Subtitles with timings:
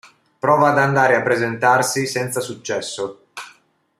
[0.39, 3.25] Prova ad andare a presentarsi senza successo.